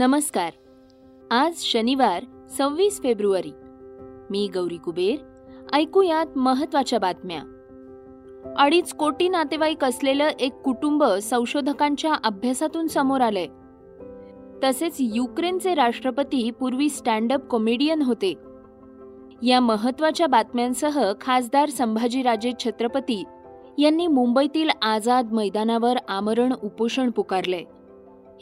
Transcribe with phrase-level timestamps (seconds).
[0.00, 0.52] नमस्कार.
[1.30, 2.24] आज शनिवार
[2.58, 3.52] सव्वीस फेब्रुवारी.
[4.30, 5.16] मी गौरी कुबेर.
[5.72, 7.42] ऐकूयात महत्त्वाच्या बातम्या.
[8.58, 13.46] अडीच कोटी नातेवाईक असलेलं एक कुटुंब संशोधकांच्या अभ्यासातून समोर आलंय.
[14.64, 18.34] तसेच युक्रेनचे राष्ट्रपती पूर्वी स्टँडअप कॉमेडियन होते.
[19.42, 23.24] या महत्त्वाच्या बातम्यांसह खासदार संभाजीराजे छत्रपती
[23.78, 27.64] यांनी मुंबईतील आझाद मैदानावर आमरण उपोषण पुकारले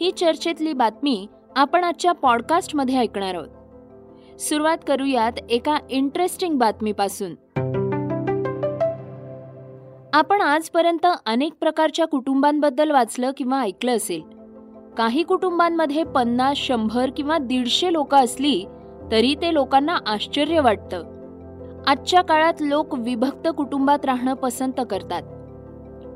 [0.00, 1.26] ही चर्चेतली बातमी
[1.56, 3.48] आपण आजच्या पॉडकास्टमध्ये ऐकणार आहोत.
[4.40, 7.34] सुरुवात करूयात एका इंटरेस्टिंग बातमीपासून.
[10.12, 14.22] आपण आजपर्यंत अनेक प्रकारच्या कुटुंबांबद्दल वाचलं किंवा ऐकलं असेल.
[14.96, 18.64] काही कुटुंबांमध्ये पन्नास शंभर किंवा दीडशे लोक असली
[19.10, 21.02] तरी ते लोकांना आश्चर्य वाटतं.
[21.86, 25.22] आजच्या काळात लोक विभक्त कुटुंबात राहणं पसंत करतात.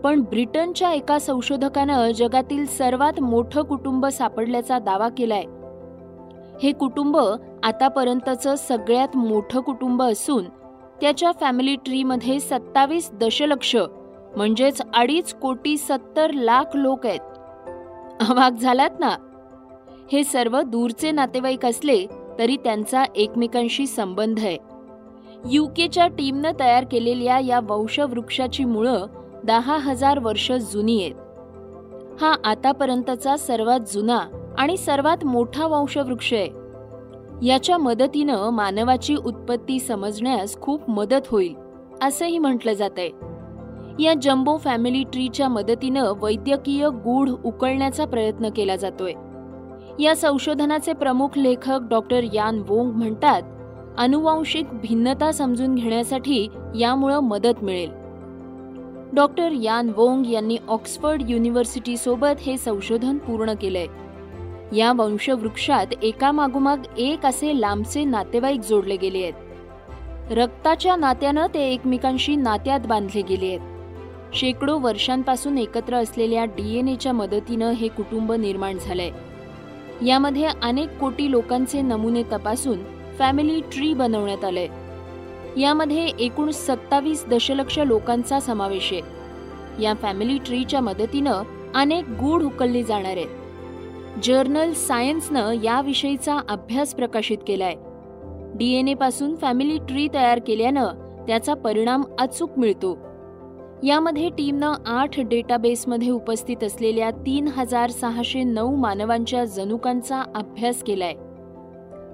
[0.02, 5.44] पण ब्रिटनच्या एका संशोधकानं जगातील सर्वात मोठं कुटुंब सापडल्याचा दावा केलाय.
[6.62, 7.16] हे कुटुंब
[7.62, 10.44] आतापर्यंतचं सगळ्यात मोठं कुटुंब असून
[11.00, 13.76] त्याच्या फॅमिली ट्रीमध्ये सत्तावीस दशलक्ष
[14.36, 17.20] म्हणजेच अडीच कोटी सत्तर लाख लोक आहेत.
[18.28, 19.10] अवाक झालात ना?
[20.12, 22.06] हे सर्व दूरचे नातेवाईक असले
[22.38, 24.58] तरी त्यांचा एकमेकांशी संबंध आहे.
[25.50, 29.06] युकेच्या टीमनं तयार केलेल्या या वंशवृक्षाची मुळं
[29.44, 31.14] दहा हजार वर्ष जुनी आहेत.
[32.22, 34.20] हा आतापर्यंतचा सर्वात जुना
[34.58, 36.48] आणि सर्वात मोठा वंशवृक्ष आहे.
[37.46, 41.54] याच्या मदतीनं मानवाची उत्पत्ती समजण्यास खूप मदत होईल
[42.02, 43.08] असंही म्हटलं जातंय.
[44.02, 49.12] या जम्बो फॅमिली ट्रीच्या मदतीनं वैद्यकीय गूढ उकळण्याचा प्रयत्न केला जातोय.
[50.02, 53.42] या संशोधनाचे प्रमुख लेखक डॉक्टर यान वोंग म्हणतात
[53.98, 56.48] अनुवांशिक भिन्नता समजून घेण्यासाठी
[56.78, 58.01] यामुळं मदत मिळेल.
[59.14, 63.86] डॉक्टर यान वोंग यांनी ऑक्सफर्ड युनिव्हर्सिटीसोबत हे संशोधन पूर्ण केलंय.
[64.76, 69.32] या वंशवृक्षात एकामागोमाग एक असे लांबचे नातेवाईक जोडले गेले आहेत.
[70.32, 73.60] रक्ताच्या नात्यानं ते एकमेकांशी नात्यात बांधले गेले आहेत.
[74.34, 79.10] शेकडो वर्षांपासून एकत्र असलेल्या डीएनएच्या मदतीनं हे कुटुंब निर्माण झालंय.
[80.06, 82.78] यामध्ये अनेक कोटी लोकांचे नमुने तपासून
[83.18, 84.68] फॅमिली ट्री बनवण्यात आलंय.
[85.58, 89.02] यामध्ये एकूण सत्तावीस दशलक्ष लोकांचा समावेश आहे.
[89.82, 91.42] या फॅमिली ट्रीच्या मदतीनं
[91.74, 93.26] अनेक गूढ उकलली जाणार आहेत.
[94.22, 97.74] जर्नल सायन्सनं याविषयीचा अभ्यास प्रकाशित केलाय.
[98.54, 100.86] डीएनए पासून फॅमिली ट्री तयार केल्यानं
[101.26, 102.98] त्याचा परिणाम अचूक मिळतो.
[103.82, 111.14] यामध्ये टीमनं आठ डेटाबेसमध्ये उपस्थित असलेल्या तीन हजार सहाशे नऊ मानवांच्या जनुकांचा अभ्यास केलाय.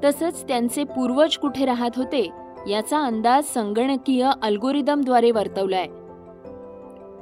[0.05, 2.31] तसंच त्यांचे पूर्वज कुठे राहत होते
[2.67, 5.87] याचा अंदाज संगणकीय अल्गोरिदमद्वारे वर्तवलाय.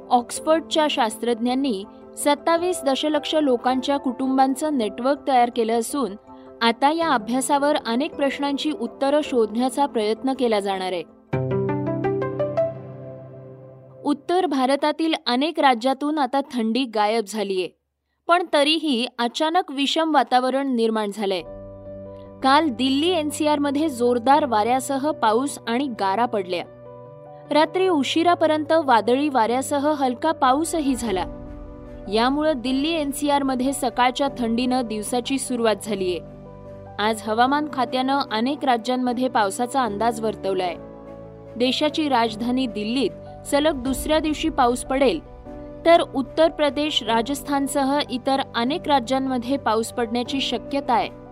[0.09, 1.83] ऑक्सफर्डच्या शास्त्रज्ञांनी
[2.17, 6.15] सत्तावीस दशलक्ष लोकांच्या कुटुंबांचं नेटवर्क तयार केलं असून
[6.61, 11.03] आता या अभ्यासावर अनेक प्रश्नांची उत्तरं शोधण्याचा प्रयत्न केला जाणार आहे.
[14.03, 17.67] उत्तर भारतातील अनेक राज्यातून आता थंडी गायब झालीय
[18.27, 21.41] पण तरीही अचानक विषम वातावरण निर्माण झालंय.
[22.43, 26.63] काल दिल्ली एनसीआरमध्ये जोरदार वाऱ्यासह पाऊस आणि गारा पडल्या.
[27.51, 31.25] रात्री उशिरापर्यंत वादळी वाऱ्यासह हलका पाऊसही झाला.
[32.13, 36.19] यामुळं दिल्ली एनसीआरमध्ये सकाळच्या थंडीनं दिवसाची सुरुवात झालीय.
[36.99, 40.75] आज हवामान खात्यानं अनेक राज्यांमध्ये पावसाचा अंदाज वर्तवलाय.
[41.57, 43.11] देशाची राजधानी दिल्लीत
[43.45, 45.19] सलग दुसऱ्या दिवशी पाऊस पडेल
[45.85, 51.26] तर उत्तर प्रदेश राजस्थानसह इतर अनेक राज्यांमध्ये पाऊस पडण्याची शक्यता आहे.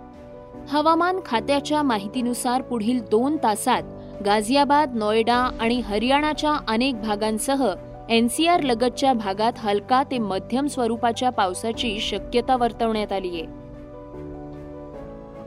[0.72, 3.84] हवामान खात्याच्या माहितीनुसार पुढील दोन तासात
[4.26, 7.74] गाझियाबाद नोएडा आणि हरियाणाच्या अनेक भागांसह
[8.10, 13.46] एनसीआर लगतच्या भागात हलका ते मध्यम स्वरूपाच्या पावसाची शक्यता वर्तवण्यात आली आहे.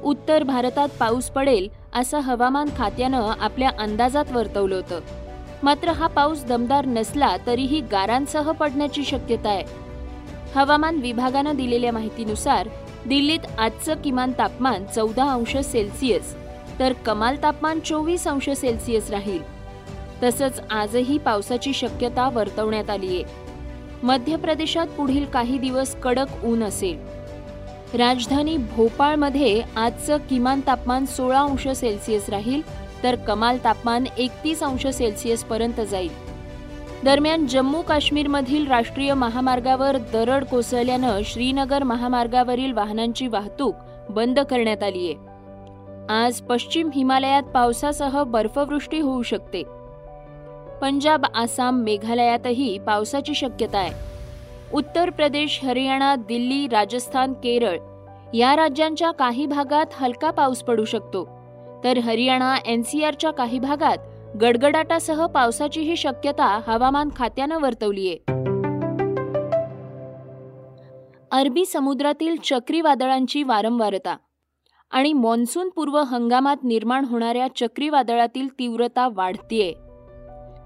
[0.03, 5.01] उत्तर भारतात पाऊस पडेल असं हवामान खात्यानं आपल्या अंदाजात वर्तवलं होतं.
[5.63, 9.65] मात्र हा पाऊस दमदार नसला तरीही गारांसह पडण्याची शक्यता आहे.
[10.55, 12.69] हवामान विभागानं दिलेल्या माहितीनुसार
[13.09, 16.35] दिल्लीत आजचं किमान तापमान चौदा अंश सेल्सिअस
[16.79, 19.43] तर कमाल तापमान चोवीस अंश सेल्सिअस राहील.
[20.23, 23.25] तसंच आजही पावसाची शक्यता वर्तवण्यात आली आहे.
[24.03, 26.99] मध्य प्रदेशात पुढील काही दिवस कडक ऊन असेल.
[27.99, 32.63] राजधानी भोपाळमध्ये आजचं किमान तापमान सोळा अंश सेल्सिअस राहील
[33.03, 36.28] तर कमाल तापमान एकतीस अंश सेल्सिअस पर्यंत जाईल.
[37.05, 43.75] दरम्यान जम्मू काश्मीरमधील राष्ट्रीय महामार्गावर दरड कोसळल्यानं श्रीनगर महामार्गावरील वाहनांची वाहतूक
[44.11, 45.15] बंद करण्यात आली आहे.
[46.27, 49.63] आज पश्चिम हिमालयात पावसासह बर्फवृष्टी होऊ शकते.
[50.81, 53.93] पंजाब आसाम मेघालयातही पावसाची शक्यता आहे.
[54.73, 57.79] उत्तर प्रदेश हरियाणा दिल्ली राजस्थान केरळ
[58.35, 61.29] या राज्यांच्या काही भागात हलका पाऊस पडू शकतो.
[61.85, 63.99] तर हरियाणा एनसीआरच्या काही भागात
[64.43, 68.15] गडगडाटासह पावसाचीही शक्यता हवामान खात्यानं वर्तवलीय.
[71.31, 74.17] अरबी समुद्रातील चक्रीवादळांची वारंवारता
[74.91, 79.73] आणि मॉन्सून पूर्व हंगामात निर्माण होणाऱ्या चक्रीवादळातील तीव्रता वाढतीये.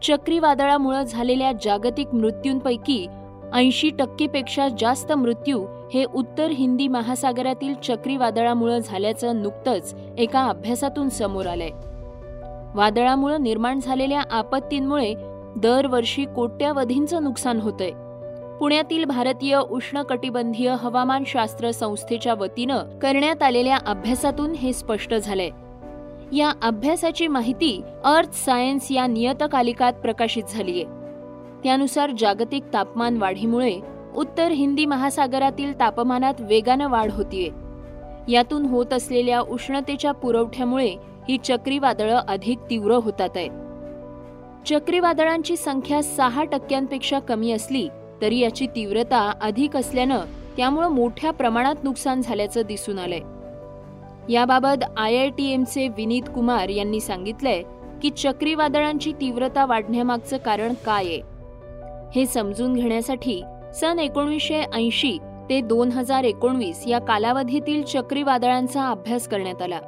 [0.02, 3.06] चक्रीवादळामुळे झालेल्या जागतिक मृत्यूंपैकी
[3.54, 11.70] ऐंशी टक्केपेक्षा जास्त मृत्यू हे उत्तर हिंदी महासागरातील चक्रीवादळामुळे झाल्याचं नुकतंच एका अभ्यासातून समोर आलंय.
[12.74, 15.14] वादळामुळे निर्माण झालेल्या आपत्तींमुळे
[15.56, 17.90] दरवर्षी कोट्यावधींचं नुकसान होतंय.
[18.60, 25.50] पुण्यातील भारतीय उष्णकटिबंधीय हवामानशास्त्र संस्थेच्या वतीनं करण्यात आलेल्या अभ्यासातून हे स्पष्ट झालंय.
[26.36, 30.84] या अभ्यासाची माहिती अर्थ सायन्स या नियतकालिकात प्रकाशित झालीय.
[31.64, 33.78] त्यानुसार जागतिक तापमान वाढीमुळे
[34.16, 37.50] उत्तर हिंदी महासागरातील तापमानात वेगानं वाढ होतीये.
[38.32, 43.50] यातून होत असलेल्या उष्णतेच्या पुरवठ्यामुळे ही चक्रीवादळं अधिक तीव्र होतात आहेत.
[44.66, 47.88] चक्रीवादळांची संख्या सहा टक्क्यांपेक्षा कमी असली
[48.22, 50.20] तरी याची तीव्रता अधिक असल्यानं
[50.56, 53.20] त्यामुळं मोठ्या प्रमाणात नुकसान झाल्याचं दिसून आलंय.
[54.32, 57.62] याबाबत आय आय टी एमचे विनीत कुमार यांनी सांगितलंय
[58.02, 61.20] की चक्रीवादळांची तीव्रता वाढण्यामागचं कारण काय आहे.
[62.14, 63.42] हे समजून घेण्यासाठी
[63.74, 65.18] सन एकोणीसशे ऐंशी
[65.50, 69.78] ते दोन हजार एकोणवीस या कालावधीतील चक्रीवादळांचा अभ्यास करण्यात आला.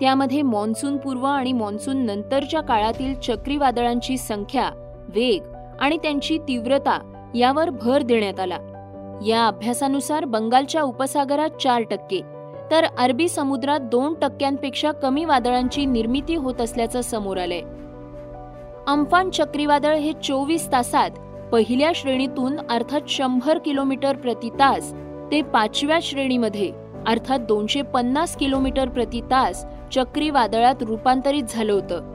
[0.00, 4.70] त्यामध्ये मान्सून पूर्व आणि मान्सून नंतरच्या काळातील चक्रीवादळांची संख्या
[5.08, 6.98] वेग आणि त्यांची तीव्रता
[7.34, 8.58] यावर भर देण्यात आला.
[9.26, 12.20] या अभ्यासानुसार बंगालच्या उपसागरात चार टक्के
[12.70, 17.60] तर अरबी समुद्रात दोन टक्क्यांपेक्षा कमी वादळांची निर्मिती होत असल्याचं समोर आलंय.
[18.86, 21.10] अम्फान चक्रीवादळ हे चोवीस तासात
[21.52, 24.92] पहिल्या श्रेणीतून अर्थात शंभर किलोमीटर प्रति तास
[25.30, 26.70] ते पाचव्या श्रेणीमध्ये
[27.06, 29.64] अर्थात दोनशे पन्नास किलोमीटर प्रति तास
[29.94, 32.14] चक्रीवादळात रूपांतरित झालं होतं.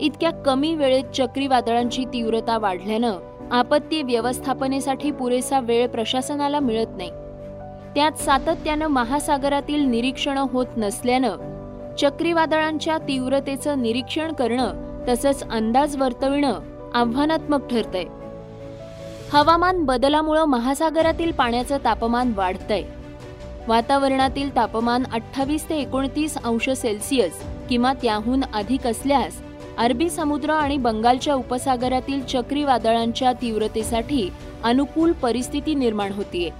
[0.00, 3.12] इतक्या कमी वेळेत चक्रीवादळांची तीव्रता वाढल्यानं
[3.50, 7.10] आपत्ती व्यवस्थापनेसाठी पुरेसा वेळ प्रशासनाला मिळत नाही.
[7.94, 11.36] त्यात सातत्यानं महासागरातील निरीक्षणं होत नसल्यानं
[11.98, 14.74] चक्रीवादळांच्या तीव्रतेचं निरीक्षण करणं
[15.08, 16.58] तसंच अंदाज वर्तविणं
[16.94, 18.04] आव्हानात्मक ठरतंय.
[19.32, 22.82] हवामान बदलामुळं महासागरातील पाण्याचं तापमान वाढतंय.
[23.70, 29.36] वातावरणातील तापमान अठ्ठावीस ते एकोणतीस अंश सेल्सिअस किंवा त्याहून अधिक असल्यास
[29.78, 34.28] अरबी समुद्र आणि बंगालच्या उपसागरातील चक्रीवादळांच्या तीव्रतेसाठी
[34.64, 36.50] अनुकूल परिस्थिती निर्माण होतीये.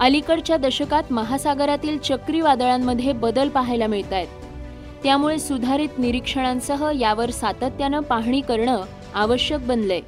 [0.00, 8.82] अलीकडच्या दशकात महासागरातील चक्रीवादळांमध्ये बदल पाहायला मिळत आहेत त्यामुळे सुधारित निरीक्षणांसह यावर सातत्यानं पाहणी करणं
[9.14, 10.00] आवश्यक बनलंय.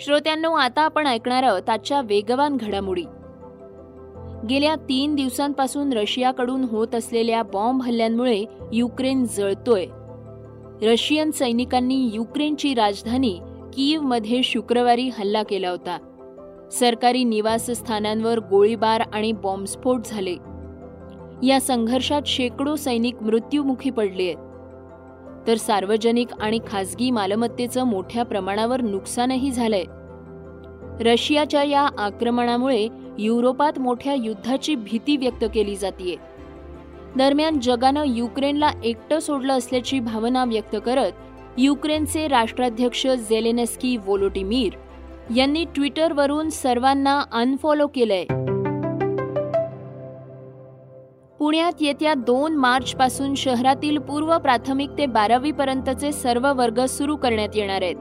[0.00, 3.04] श्रोत्यांनो आता आपण ऐकणार आहोत आजच्या वेगवान घडामोडी.
[4.48, 9.86] गेल्या तीन दिवसांपासून रशियाकडून होत असलेल्या बॉम्ब हल्ल्यांमुळे युक्रेन जळतोय.
[10.82, 13.38] रशियन सैनिकांनी युक्रेनची राजधानी
[13.74, 15.98] कीवमध्ये शुक्रवारी हल्ला केला होता.
[16.72, 20.36] सरकारी निवासस्थानांवर गोळीबार आणि बॉम्बस्फोट झाले.
[21.46, 24.36] या संघर्षात शेकडो सैनिक मृत्युमुखी पडले आहेत.
[25.46, 29.84] तर सार्वजनिक आणि खासगी मालमत्तेचं मोठ्या प्रमाणावर नुकसानही झालंय.
[31.00, 32.88] रशियाच्या या आक्रमणामुळे
[33.18, 36.16] युरोपात मोठ्या युद्धाची भीती व्यक्त केली जातीये.
[37.16, 41.12] दरम्यान जगानं युक्रेनला एकटं सोडलं असल्याची भावना व्यक्त करत
[41.58, 44.72] युक्रेनचे राष्ट्राध्यक्ष झेलेनेस्की वोलोटिमीर
[45.36, 48.24] यांनी ट्विटरवरून सर्वांना अनफॉलो केलंय.
[51.38, 57.48] पुण्यात येत्या दोन मार्च पासून शहरातील पूर्व प्राथमिक ते बारावी पर्यंतचे सर्व वर्ग सुरू करण्यात
[57.54, 57.96] येणार आहेत.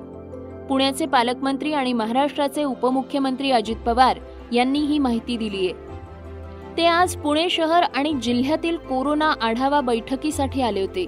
[0.69, 4.17] पुण्याचे पालकमंत्री आणि महाराष्ट्राचे उपमुख्यमंत्री अजित पवार
[4.53, 5.85] यांनी ही माहिती दिली आहे
[6.77, 11.05] ते आज पुणे शहर आणि जिल्ह्यातील कोरोना आढावा बैठकीसाठी आले होते.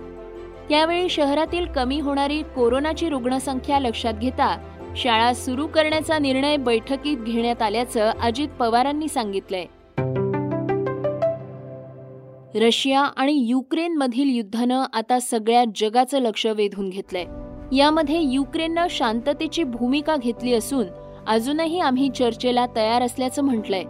[0.72, 4.58] यावेळी शहरातील कमी होणारी कोरोनाची रुग्णसंख्या लक्षात घेता
[4.96, 9.65] शाळा सुरू करण्याचा निर्णय बैठकीत घेण्यात आल्याचं अजित पवारांनी सांगितलंय.
[12.56, 17.25] रशिया आणि युक्रेनमधील युद्धानं आता सगळ्या जगाचं लक्ष वेधून घेतलंय.
[17.77, 20.86] यामध्ये युक्रेननं शांततेची भूमिका घेतली असून
[21.27, 23.84] अजूनही आम्ही चर्चेला तयार असल्याचं म्हटलंय.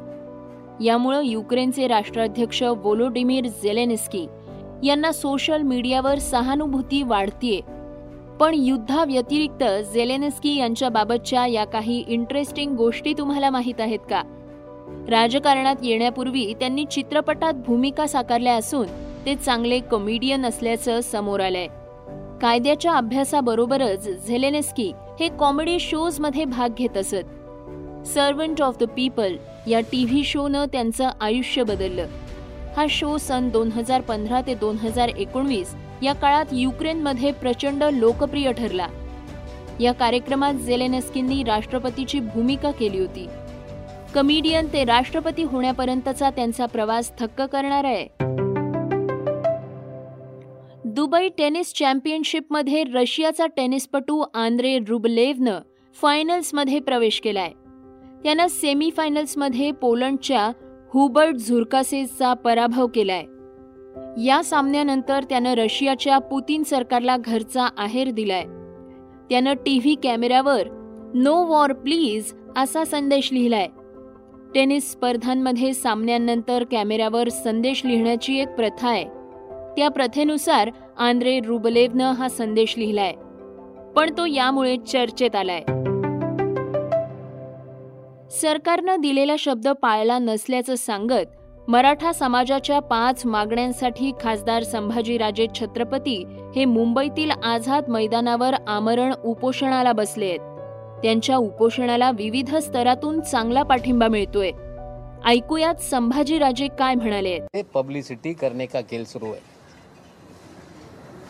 [0.86, 4.28] यामुळं युक्रेनचे राष्ट्राध्यक्ष वोलोडिमीर झेलेनेस्की
[4.84, 7.62] यांना सोशल मीडियावर सहानुभूती वाढतीये.
[8.40, 9.64] पण युद्धाव्यतिरिक्त
[9.94, 14.24] झेलेनेस्की यांच्याबाबतच्या या काही इंटरेस्टिंग गोष्टी तुम्हाला माहीत आहेत का?
[15.10, 18.88] राजकारणात येण्यापूर्वी त्यांनी चित्रपटात भूमिका साकारल्या असून
[19.26, 21.68] ते चांगले कॉमेडियन असल्याचं समोर आलंय.
[22.42, 27.30] कायद्याच्या अभ्यासाबरोबरच झेलेनेस्की हे कॉमेडी शोजमध्ये भाग घेत असत.
[28.08, 29.36] सर्वंट ऑफ द पीपल
[29.68, 32.08] या टी व्ही शोनं त्यांचं आयुष्य बदललं.
[32.78, 38.52] हा शो सन दोन हजार पंधरा ते दोन हजार एकोणवीस या काळात युक्रेनमध्ये प्रचंड लोकप्रिय
[38.52, 38.88] ठरला.
[39.80, 43.28] या कार्यक्रमात झेलेनस्कींनी राष्ट्रपतीची भूमिका केली होती.
[44.16, 48.37] कमिडियन ते राष्ट्रपती होण्यापर्यंतचा त्यांचा प्रवास थक्क करणार आहे.
[51.08, 55.60] दुबई टेनिस चॅम्पियनशिपमध्ये रशियाचा टेनिसपटू आंद्रे रुबलेव्हनं
[56.02, 57.50] फायनल्समध्ये प्रवेश केलाय.
[58.24, 60.52] त्यानं सेमीफायनल्समध्ये पोलंडच्या
[60.94, 63.24] हुबर्ट झुरकासेसचा पराभव केलाय.
[64.26, 68.44] या सामन्यानंतर त्यानं रशियाच्या पुतीन सरकारला घरचा आहेर दिलाय.
[69.30, 70.64] त्यानं टी व्ही कॅमेऱ्यावर
[71.16, 73.68] नो वॉर प्लीज असा संदेश लिहिलाय.
[74.56, 79.17] टेनिस स्पर्धांमध्ये सामन्यांनंतर कॅमेऱ्यावर संदेश लिहिण्याची एक प्रथा आहे.
[79.78, 83.12] त्या प्रथेनुसार आंद्रे रुबलेवनं हा संदेश लिहिलाय.
[83.96, 85.60] पण तो यामुळे चर्चेत आलाय.
[88.42, 96.24] सरकारनं दिलेला शब्द पाळला नसल्याचं सांगत मराठा समाजाच्या पाच मागण्यांसाठी खासदार संभाजीराजे छत्रपती
[96.56, 100.40] हे मुंबईतील आझाद मैदानावर आमरण उपोषणाला बसले आहेत.
[101.04, 104.52] त्यांच्या उपोषणाला विविध स्तरातून चांगला पाठिंबा मिळतोय.
[105.26, 107.40] ऐकूयात संभाजीराजे काय म्हणाले
[107.74, 109.57] पब्लिसिटी करणे का खेल सुरू आहे?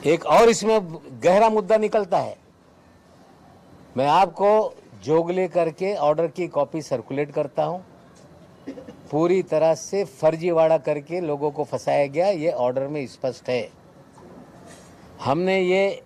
[0.05, 0.79] एक और इसमें
[1.23, 2.37] गहरा मुद्दा निकलता है।
[3.97, 7.85] मैं आपको जोगले करके ऑर्डर की कॉपी सर्कुलेट करता हूँ।
[9.11, 13.69] पूरी तरह से फर्जीवाड़ा करके लोगों को फंसाया गया, ये ऑर्डर में स्पष्ट है।
[15.23, 16.03] हमने ये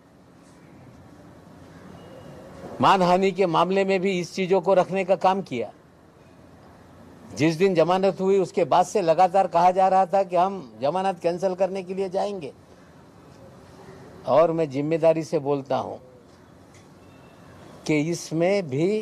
[2.82, 5.72] मानहानि के मामले में भी इस चीज़ों को रखने का काम किया।
[7.36, 11.20] जिस दिन जमानत हुई, उसके बाद से लगातार कहा जा रहा था कि हम जमानत
[11.20, 12.54] कैंसिल करने के लिए जाएँगे।
[14.28, 16.00] और मैं ज़िम्मेदारी से बोलता हूँ
[17.88, 19.00] कि इसमें भी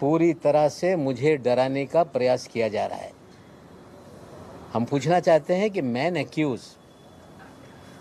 [0.00, 3.12] पूरी तरह से मुझे डराने का प्रयास किया जा रहा है।
[4.72, 6.60] हम पूछना चाहते हैं कि मैन एक्यूज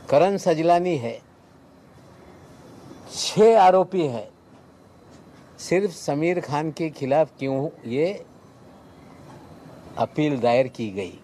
[0.10, 1.20] करण सजलानी है,
[3.12, 4.27] छह आरोपी है।
[5.60, 8.08] सिर्फ़ समीर खान के खिलाफ क्यों ये
[9.98, 11.20] अपील दायर की गई?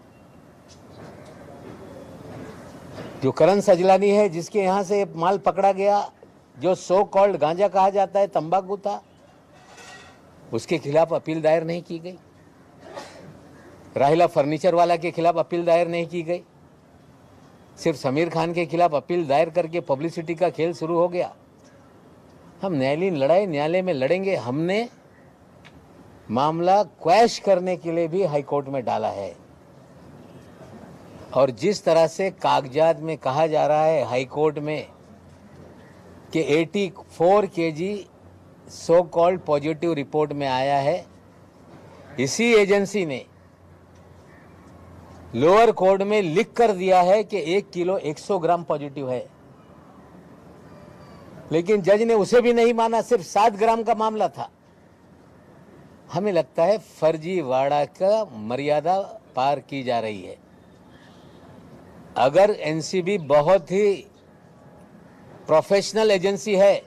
[3.21, 6.11] जो करण सजलानी है, जिसके यहाँ से माल पकड़ा गया,
[6.57, 9.01] जो सो कॉल्ड गांजा कहा जाता है, तंबाकू था,
[10.53, 12.17] उसके खिलाफ अपील दायर नहीं की गई।
[13.97, 16.41] राहिला फर्नीचर वाला के खिलाफ अपील दायर नहीं की गई।
[17.77, 21.33] सिर्फ़ समीर खान के खिलाफ अपील दायर करके पब्लिसिटी का खेल शुरू हो गया।
[22.61, 24.87] हम न्यायालयीन लड़ाई, न्यायालय में लड़ेंगे, हमने
[26.31, 29.40] मामला क्वैश करने के लिए भी हाईकोर्ट में डाला है।
[31.33, 34.87] और जिस तरह से कागजात में कहा जा रहा है हाईकोर्ट में
[36.33, 38.07] कि 84 फोर के जी
[38.69, 41.05] सो कॉल्ड पॉजिटिव रिपोर्ट में आया है,
[42.19, 43.25] इसी एजेंसी ने
[45.35, 49.25] लोअर कोर्ट में लिख कर दिया है कि एक किलो 100 ग्राम पॉजिटिव है।
[51.51, 54.49] लेकिन जज ने उसे भी नहीं माना, सिर्फ़ सात ग्राम का मामला था।
[56.13, 58.99] हमें लगता है फर्जीवाड़ा का मर्यादा
[59.35, 60.50] पार की जा रही है।
[62.17, 63.93] अगर एनसीबी बहुत ही
[65.47, 66.81] प्रोफेशनल एजेंसी है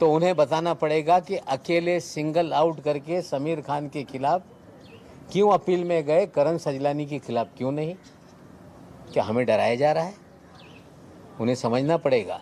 [0.00, 4.42] तो उन्हें बताना पड़ेगा कि अकेले सिंगल आउट करके समीर खान के खिलाफ
[5.32, 7.94] क्यों अपील में गए, करण सजलानी के खिलाफ क्यों नहीं?
[9.12, 10.14] क्या हमें डराया जा रहा है?
[11.40, 12.40] उन्हें समझना पड़ेगा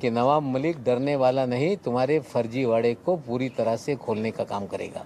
[0.00, 4.66] कि नवाब मलिक डरने वाला नहीं, तुम्हारे फर्जीवाड़े को पूरी तरह से खोलने का काम
[4.66, 5.04] करेगा।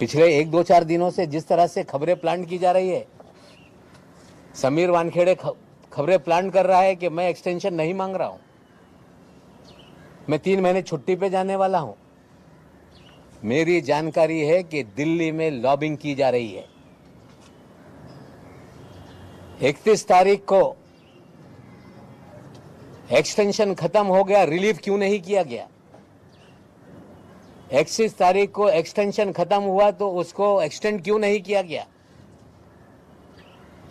[0.00, 3.06] पिछले एक दो चार दिनों से जिस तरह से खबरें प्लांट की जा रही है
[4.54, 5.34] समीर वानखेड़े
[5.92, 8.40] खबरें प्लान कर रहा है कि मैं एक्सटेंशन नहीं मांग रहा हूँ।
[10.28, 11.96] मैं तीन महीने छुट्टी पे जाने वाला हूँ।
[13.44, 16.68] मेरी जानकारी है कि दिल्ली में लॉबिंग की जा रही है।
[19.62, 20.76] 31 तारीख को
[23.12, 25.68] एक्सटेंशन खत्म हो गया रिलीफ क्यों नहीं किया गया?
[27.72, 31.86] इकतीस तारीख को एक्सटेंशन खत्म हुआ तो उसको एक्सटेंड क्यों नहीं किया गया?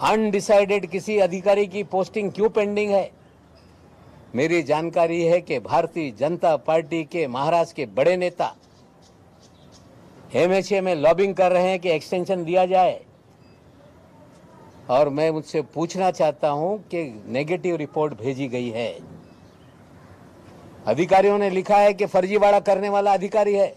[0.02, 3.12] अनडिसाइडेड किसी अधिकारी की पोस्टिंग क्यों पेंडिंग है?
[4.36, 8.56] मेरी जानकारी है कि भारतीय जनता पार्टी के महाराष्ट्र के बड़े नेता
[10.36, 13.00] एमएचए में लॉबिंग कर रहे हैं कि एक्सटेंशन दिया जाए।
[14.90, 18.90] और मैं मुझसे पूछना चाहता हूँ कि नेगेटिव रिपोर्ट भेजी गई है।
[20.88, 23.68] अधिकारियों ने लिखा है कि फर्जीवाड़ा करने वाला अधिकारी है।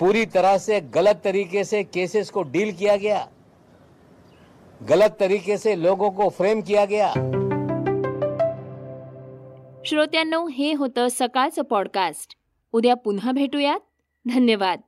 [0.00, 3.28] पूरी तरह से गलत तरीके से केसेस को डील किया गया।
[4.82, 7.12] गलत तरीके से लोगों को फ्रेम किया गया।
[9.86, 12.34] श्रोत्यांनो हे होतं सकाळचं पॉडकास्ट
[12.72, 13.80] उद्या पुन्हा भेटूयात.
[14.34, 14.80] धन्यवाद.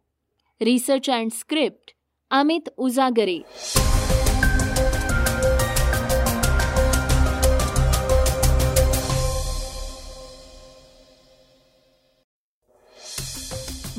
[0.61, 1.91] Research and script
[2.31, 3.39] Amit Ujagare.